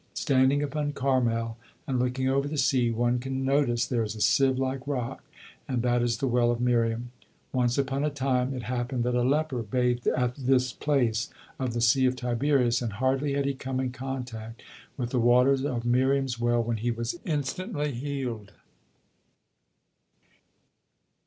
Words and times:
Standing 0.15 0.63
upon 0.63 0.93
Carmel, 0.93 1.57
and 1.85 1.99
looking 1.99 2.27
over 2.27 2.47
the 2.47 2.57
sea, 2.57 2.89
one 2.89 3.19
can 3.19 3.45
notice 3.45 3.85
there 3.85 4.01
a 4.01 4.09
sieve 4.09 4.57
like 4.57 4.87
rock, 4.87 5.23
and 5.67 5.83
that 5.83 6.01
is 6.01 6.17
the 6.17 6.25
well 6.27 6.49
of 6.49 6.59
Miriam. 6.59 7.11
Once 7.53 7.77
upon 7.77 8.03
a 8.03 8.09
time 8.09 8.51
it 8.51 8.63
happened 8.63 9.03
that 9.03 9.13
a 9.13 9.21
leper 9.21 9.61
bathed 9.61 10.07
at 10.07 10.33
this 10.35 10.73
place 10.73 11.29
of 11.59 11.73
the 11.75 11.81
Sea 11.81 12.07
of 12.07 12.15
Tiberias, 12.15 12.81
and 12.81 12.93
hardly 12.93 13.33
had 13.33 13.45
he 13.45 13.53
come 13.53 13.79
in 13.79 13.91
contact 13.91 14.63
with 14.97 15.11
the 15.11 15.19
waters 15.19 15.63
of 15.63 15.85
Miriam's 15.85 16.39
well 16.39 16.63
when 16.63 16.77
he 16.77 16.89
was 16.89 17.19
instantly 17.23 17.91
healed. 17.91 18.53